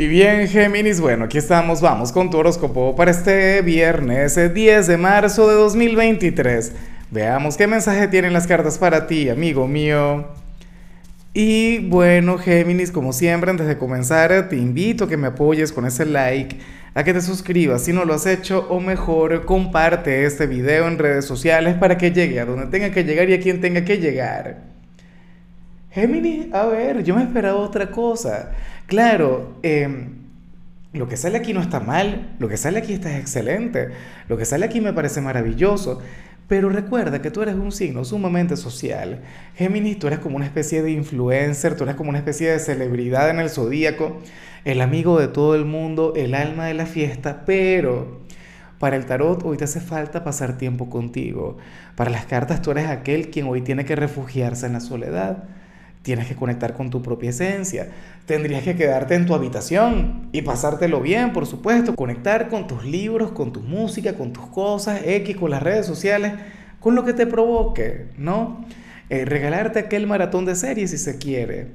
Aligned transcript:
Y 0.00 0.06
bien, 0.06 0.46
Géminis, 0.46 1.00
bueno, 1.00 1.24
aquí 1.24 1.38
estamos, 1.38 1.80
vamos 1.80 2.12
con 2.12 2.30
tu 2.30 2.38
horóscopo 2.38 2.94
para 2.94 3.10
este 3.10 3.62
viernes 3.62 4.38
10 4.54 4.86
de 4.86 4.96
marzo 4.96 5.48
de 5.48 5.56
2023. 5.56 6.72
Veamos 7.10 7.56
qué 7.56 7.66
mensaje 7.66 8.06
tienen 8.06 8.32
las 8.32 8.46
cartas 8.46 8.78
para 8.78 9.08
ti, 9.08 9.28
amigo 9.28 9.66
mío. 9.66 10.24
Y 11.34 11.80
bueno, 11.88 12.38
Géminis, 12.38 12.92
como 12.92 13.12
siempre, 13.12 13.50
antes 13.50 13.66
de 13.66 13.76
comenzar, 13.76 14.48
te 14.48 14.56
invito 14.56 15.06
a 15.06 15.08
que 15.08 15.16
me 15.16 15.26
apoyes 15.26 15.72
con 15.72 15.84
ese 15.84 16.06
like, 16.06 16.56
a 16.94 17.02
que 17.02 17.12
te 17.12 17.20
suscribas 17.20 17.82
si 17.82 17.92
no 17.92 18.04
lo 18.04 18.14
has 18.14 18.26
hecho, 18.26 18.68
o 18.70 18.78
mejor, 18.78 19.46
comparte 19.46 20.24
este 20.26 20.46
video 20.46 20.86
en 20.86 20.98
redes 20.98 21.24
sociales 21.24 21.74
para 21.74 21.98
que 21.98 22.12
llegue 22.12 22.38
a 22.38 22.44
donde 22.44 22.66
tenga 22.66 22.92
que 22.92 23.02
llegar 23.02 23.28
y 23.30 23.34
a 23.34 23.40
quien 23.40 23.60
tenga 23.60 23.84
que 23.84 23.98
llegar. 23.98 24.67
Géminis, 25.98 26.54
a 26.54 26.64
ver, 26.66 27.02
yo 27.02 27.16
me 27.16 27.24
esperaba 27.24 27.58
otra 27.58 27.90
cosa. 27.90 28.52
Claro, 28.86 29.58
em, 29.64 30.10
lo 30.92 31.08
que 31.08 31.16
sale 31.16 31.36
aquí 31.36 31.52
no 31.52 31.60
está 31.60 31.80
mal, 31.80 32.36
lo 32.38 32.48
que 32.48 32.56
sale 32.56 32.78
aquí 32.78 32.92
está 32.92 33.18
excelente, 33.18 33.88
lo 34.28 34.36
que 34.36 34.44
sale 34.44 34.64
aquí 34.64 34.80
me 34.80 34.92
parece 34.92 35.20
maravilloso, 35.20 36.00
pero 36.46 36.68
recuerda 36.68 37.20
que 37.20 37.32
tú 37.32 37.42
eres 37.42 37.56
un 37.56 37.72
signo 37.72 38.04
sumamente 38.04 38.56
social. 38.56 39.22
Géminis, 39.56 39.98
tú 39.98 40.06
eres 40.06 40.20
como 40.20 40.36
una 40.36 40.44
especie 40.44 40.82
de 40.82 40.92
influencer, 40.92 41.74
tú 41.74 41.82
eres 41.82 41.96
como 41.96 42.10
una 42.10 42.18
especie 42.18 42.52
de 42.52 42.60
celebridad 42.60 43.28
en 43.30 43.40
el 43.40 43.50
zodíaco, 43.50 44.18
el 44.64 44.80
amigo 44.80 45.18
de 45.18 45.26
todo 45.26 45.56
el 45.56 45.64
mundo, 45.64 46.12
el 46.14 46.34
alma 46.34 46.66
de 46.66 46.74
la 46.74 46.86
fiesta, 46.86 47.42
pero 47.44 48.20
para 48.78 48.94
el 48.94 49.04
tarot 49.04 49.44
hoy 49.44 49.56
te 49.56 49.64
hace 49.64 49.80
falta 49.80 50.22
pasar 50.22 50.58
tiempo 50.58 50.88
contigo. 50.88 51.56
Para 51.96 52.10
las 52.10 52.26
cartas 52.26 52.62
tú 52.62 52.70
eres 52.70 52.86
aquel 52.86 53.30
quien 53.30 53.48
hoy 53.48 53.62
tiene 53.62 53.84
que 53.84 53.96
refugiarse 53.96 54.66
en 54.66 54.74
la 54.74 54.80
soledad 54.80 55.48
Tienes 56.08 56.26
que 56.26 56.36
conectar 56.36 56.72
con 56.72 56.88
tu 56.88 57.02
propia 57.02 57.28
esencia. 57.28 57.88
Tendrías 58.24 58.62
que 58.62 58.74
quedarte 58.74 59.14
en 59.14 59.26
tu 59.26 59.34
habitación 59.34 60.30
y 60.32 60.40
pasártelo 60.40 61.02
bien, 61.02 61.34
por 61.34 61.44
supuesto. 61.44 61.94
Conectar 61.94 62.48
con 62.48 62.66
tus 62.66 62.82
libros, 62.82 63.32
con 63.32 63.52
tu 63.52 63.60
música, 63.60 64.14
con 64.14 64.32
tus 64.32 64.46
cosas, 64.46 65.02
X, 65.04 65.36
con 65.36 65.50
las 65.50 65.62
redes 65.62 65.84
sociales, 65.84 66.32
con 66.80 66.94
lo 66.94 67.04
que 67.04 67.12
te 67.12 67.26
provoque, 67.26 68.06
¿no? 68.16 68.64
Eh, 69.10 69.26
regalarte 69.26 69.80
aquel 69.80 70.06
maratón 70.06 70.46
de 70.46 70.54
series 70.54 70.92
si 70.92 70.96
se 70.96 71.18
quiere. 71.18 71.66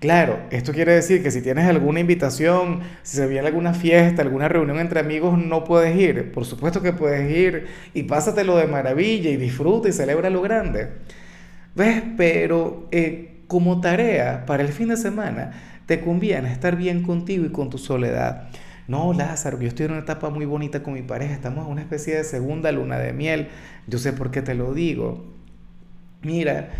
Claro, 0.00 0.40
esto 0.50 0.72
quiere 0.72 0.92
decir 0.92 1.22
que 1.22 1.30
si 1.30 1.40
tienes 1.40 1.68
alguna 1.68 2.00
invitación, 2.00 2.80
si 3.04 3.18
se 3.18 3.28
viene 3.28 3.46
alguna 3.46 3.72
fiesta, 3.72 4.20
alguna 4.20 4.48
reunión 4.48 4.80
entre 4.80 4.98
amigos, 4.98 5.38
no 5.38 5.62
puedes 5.62 5.96
ir. 5.96 6.32
Por 6.32 6.44
supuesto 6.44 6.82
que 6.82 6.92
puedes 6.92 7.30
ir 7.30 7.68
y 7.94 8.02
pásatelo 8.02 8.56
de 8.56 8.66
maravilla 8.66 9.30
y 9.30 9.36
disfruta 9.36 9.88
y 9.88 9.92
celebra 9.92 10.28
lo 10.28 10.42
grande. 10.42 10.88
¿Ves? 11.76 12.02
Pero 12.16 12.88
eh, 12.90 13.35
como 13.46 13.80
tarea 13.80 14.44
para 14.46 14.62
el 14.62 14.68
fin 14.68 14.88
de 14.88 14.96
semana, 14.96 15.52
te 15.86 16.00
conviene 16.00 16.52
estar 16.52 16.76
bien 16.76 17.02
contigo 17.02 17.44
y 17.44 17.50
con 17.50 17.70
tu 17.70 17.78
soledad. 17.78 18.48
No, 18.88 19.12
Lázaro, 19.12 19.60
yo 19.60 19.68
estoy 19.68 19.86
en 19.86 19.92
una 19.92 20.00
etapa 20.02 20.30
muy 20.30 20.44
bonita 20.44 20.82
con 20.82 20.94
mi 20.94 21.02
pareja, 21.02 21.34
estamos 21.34 21.66
en 21.66 21.72
una 21.72 21.80
especie 21.80 22.16
de 22.16 22.24
segunda 22.24 22.70
luna 22.70 22.98
de 22.98 23.12
miel. 23.12 23.48
Yo 23.86 23.98
sé 23.98 24.12
por 24.12 24.30
qué 24.30 24.42
te 24.42 24.54
lo 24.54 24.74
digo. 24.74 25.24
Mira, 26.22 26.70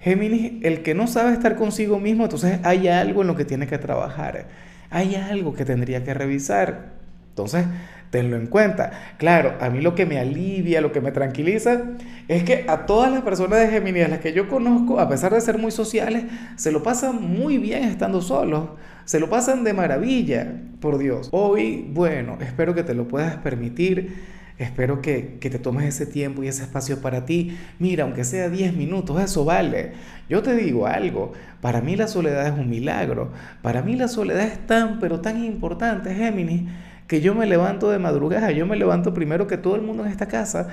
Géminis, 0.00 0.62
el 0.62 0.82
que 0.82 0.94
no 0.94 1.06
sabe 1.06 1.32
estar 1.32 1.56
consigo 1.56 1.98
mismo, 1.98 2.24
entonces 2.24 2.60
hay 2.64 2.88
algo 2.88 3.22
en 3.22 3.28
lo 3.28 3.36
que 3.36 3.46
tiene 3.46 3.66
que 3.66 3.78
trabajar. 3.78 4.48
Hay 4.90 5.14
algo 5.14 5.54
que 5.54 5.64
tendría 5.64 6.04
que 6.04 6.12
revisar. 6.12 6.92
Entonces, 7.34 7.66
tenlo 8.10 8.36
en 8.36 8.46
cuenta. 8.46 8.92
Claro, 9.18 9.56
a 9.60 9.70
mí 9.70 9.80
lo 9.80 9.96
que 9.96 10.06
me 10.06 10.20
alivia, 10.20 10.80
lo 10.80 10.92
que 10.92 11.00
me 11.00 11.10
tranquiliza, 11.10 11.82
es 12.28 12.44
que 12.44 12.64
a 12.68 12.86
todas 12.86 13.10
las 13.10 13.22
personas 13.22 13.58
de 13.58 13.66
Géminis, 13.66 14.08
las 14.08 14.20
que 14.20 14.32
yo 14.32 14.48
conozco, 14.48 15.00
a 15.00 15.08
pesar 15.08 15.34
de 15.34 15.40
ser 15.40 15.58
muy 15.58 15.72
sociales, 15.72 16.22
se 16.54 16.70
lo 16.70 16.84
pasan 16.84 17.20
muy 17.20 17.58
bien 17.58 17.82
estando 17.82 18.22
solos. 18.22 18.68
Se 19.04 19.18
lo 19.18 19.28
pasan 19.28 19.64
de 19.64 19.72
maravilla, 19.72 20.46
por 20.80 20.98
Dios. 20.98 21.28
Hoy, 21.32 21.90
bueno, 21.92 22.38
espero 22.40 22.72
que 22.72 22.84
te 22.84 22.94
lo 22.94 23.08
puedas 23.08 23.34
permitir. 23.38 24.14
Espero 24.58 25.02
que, 25.02 25.38
que, 25.40 25.50
te 25.50 25.58
tomes 25.58 25.86
ese 25.86 26.06
tiempo 26.06 26.44
y 26.44 26.46
ese 26.46 26.62
espacio 26.62 27.00
para 27.00 27.26
ti. 27.26 27.58
Mira, 27.80 28.04
aunque 28.04 28.22
sea 28.22 28.48
10 28.48 28.76
minutos, 28.76 29.20
eso 29.20 29.44
vale. 29.44 29.94
Yo 30.28 30.40
te 30.42 30.54
digo 30.54 30.86
algo, 30.86 31.32
para 31.60 31.80
mí 31.80 31.96
la 31.96 32.06
soledad 32.06 32.46
es 32.46 32.52
un 32.52 32.70
milagro. 32.70 33.32
Para 33.60 33.82
mí 33.82 33.96
la 33.96 34.06
soledad 34.06 34.46
es 34.46 34.64
tan, 34.68 35.00
pero 35.00 35.20
tan 35.20 35.44
importante, 35.44 36.14
Géminis, 36.14 36.62
que 37.06 37.20
yo 37.20 37.34
me 37.34 37.46
levanto 37.46 37.90
de 37.90 37.98
madrugada, 37.98 38.50
yo 38.50 38.66
me 38.66 38.76
levanto 38.76 39.12
primero 39.12 39.46
que 39.46 39.56
todo 39.56 39.76
el 39.76 39.82
mundo 39.82 40.04
en 40.04 40.10
esta 40.10 40.26
casa, 40.26 40.68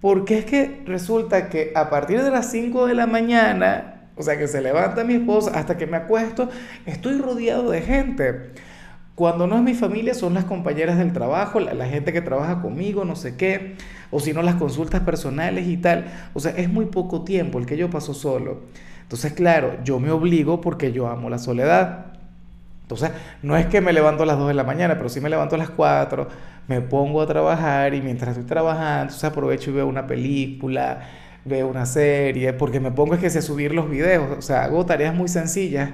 porque 0.00 0.38
es 0.38 0.44
que 0.44 0.82
resulta 0.86 1.48
que 1.48 1.72
a 1.74 1.90
partir 1.90 2.22
de 2.22 2.30
las 2.30 2.50
5 2.50 2.86
de 2.86 2.94
la 2.94 3.06
mañana, 3.06 4.08
o 4.16 4.22
sea 4.22 4.38
que 4.38 4.48
se 4.48 4.60
levanta 4.60 5.04
mi 5.04 5.14
esposa 5.14 5.52
hasta 5.54 5.76
que 5.76 5.86
me 5.86 5.96
acuesto, 5.96 6.48
estoy 6.86 7.18
rodeado 7.18 7.70
de 7.70 7.82
gente. 7.82 8.52
Cuando 9.14 9.46
no 9.46 9.56
es 9.56 9.62
mi 9.62 9.74
familia, 9.74 10.12
son 10.12 10.34
las 10.34 10.44
compañeras 10.44 10.98
del 10.98 11.12
trabajo, 11.12 11.60
la, 11.60 11.86
gente 11.86 12.12
que 12.12 12.20
trabaja 12.20 12.60
conmigo, 12.60 13.04
no 13.04 13.14
sé 13.14 13.36
qué, 13.36 13.76
o 14.10 14.18
si 14.18 14.32
no, 14.32 14.42
las 14.42 14.56
consultas 14.56 15.02
personales 15.02 15.68
y 15.68 15.76
tal. 15.76 16.06
O 16.34 16.40
sea, 16.40 16.52
es 16.56 16.68
muy 16.68 16.86
poco 16.86 17.22
tiempo 17.22 17.60
el 17.60 17.66
que 17.66 17.76
yo 17.76 17.90
paso 17.90 18.12
solo. 18.12 18.62
Entonces, 19.02 19.32
claro, 19.32 19.76
yo 19.84 20.00
me 20.00 20.10
obligo 20.10 20.60
porque 20.60 20.90
yo 20.90 21.06
amo 21.06 21.30
la 21.30 21.38
soledad. 21.38 22.13
Entonces, 22.94 23.20
no 23.42 23.56
es 23.56 23.66
que 23.66 23.80
me 23.80 23.92
levanto 23.92 24.22
a 24.22 24.26
las 24.26 24.38
2 24.38 24.48
de 24.48 24.54
la 24.54 24.64
mañana, 24.64 24.96
pero 24.96 25.08
sí 25.08 25.20
me 25.20 25.28
levanto 25.28 25.54
a 25.54 25.58
las 25.58 25.70
4, 25.70 26.28
me 26.68 26.80
pongo 26.80 27.20
a 27.20 27.26
trabajar 27.26 27.94
y 27.94 28.00
mientras 28.00 28.30
estoy 28.30 28.46
trabajando, 28.46 29.02
entonces 29.02 29.24
aprovecho 29.24 29.70
y 29.70 29.74
veo 29.74 29.86
una 29.86 30.06
película, 30.06 31.00
veo 31.44 31.68
una 31.68 31.86
serie, 31.86 32.52
porque 32.52 32.80
me 32.80 32.90
pongo 32.90 33.14
es 33.14 33.20
que 33.20 33.30
sé 33.30 33.42
subir 33.42 33.74
los 33.74 33.90
videos, 33.90 34.38
o 34.38 34.42
sea, 34.42 34.64
hago 34.64 34.86
tareas 34.86 35.14
muy 35.14 35.28
sencillas, 35.28 35.90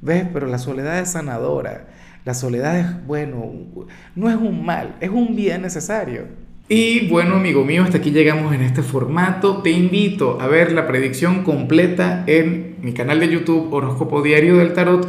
¿ves? 0.00 0.24
Pero 0.32 0.46
la 0.46 0.58
soledad 0.58 0.98
es 0.98 1.10
sanadora, 1.10 1.86
la 2.24 2.34
soledad 2.34 2.78
es, 2.78 3.06
bueno, 3.06 3.50
no 4.14 4.28
es 4.28 4.36
un 4.36 4.64
mal, 4.64 4.96
es 5.00 5.10
un 5.10 5.34
bien 5.34 5.62
necesario. 5.62 6.48
Y 6.70 7.08
bueno, 7.08 7.36
amigo 7.36 7.64
mío, 7.64 7.82
hasta 7.82 7.96
aquí 7.96 8.10
llegamos 8.10 8.54
en 8.54 8.60
este 8.60 8.82
formato. 8.82 9.62
Te 9.62 9.70
invito 9.70 10.38
a 10.38 10.48
ver 10.48 10.72
la 10.72 10.86
predicción 10.86 11.42
completa 11.42 12.24
en 12.26 12.76
mi 12.82 12.92
canal 12.92 13.20
de 13.20 13.30
YouTube 13.30 13.72
Horóscopo 13.72 14.20
Diario 14.20 14.58
del 14.58 14.74
Tarot 14.74 15.08